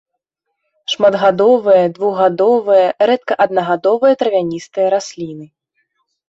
Шматгадовыя, 0.93 1.83
двухгадовыя, 1.97 2.87
рэдка 3.11 3.33
аднагадовыя 3.45 4.13
травяністыя 4.23 4.87
расліны. 4.97 5.45